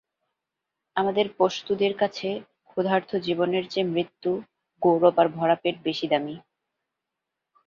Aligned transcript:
আমাদের 0.95 1.25
পশতুদের 1.37 1.93
কাছে 1.97 2.27
ক্ষুধার্ত 2.69 3.11
জীবনের 3.25 3.63
চেয়ে 3.69 3.91
মৃত্যু, 3.93 4.31
গৌরব 4.81 5.15
আর 5.17 5.27
ভরা 5.29 5.55
পেট 5.55 5.75
বেশি 5.83 6.05
দামী। 6.07 6.35